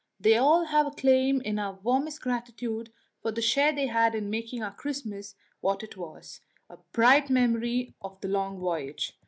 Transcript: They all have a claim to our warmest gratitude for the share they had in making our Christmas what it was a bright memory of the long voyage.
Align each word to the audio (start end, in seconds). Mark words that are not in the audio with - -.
They 0.19 0.35
all 0.35 0.63
have 0.65 0.87
a 0.87 0.89
claim 0.89 1.41
to 1.41 1.57
our 1.57 1.73
warmest 1.83 2.21
gratitude 2.21 2.91
for 3.21 3.31
the 3.31 3.39
share 3.39 3.71
they 3.71 3.85
had 3.85 4.15
in 4.15 4.31
making 4.31 4.63
our 4.63 4.73
Christmas 4.73 5.35
what 5.59 5.83
it 5.83 5.95
was 5.95 6.41
a 6.71 6.77
bright 6.91 7.29
memory 7.29 7.93
of 8.01 8.19
the 8.19 8.27
long 8.27 8.57
voyage. 8.57 9.15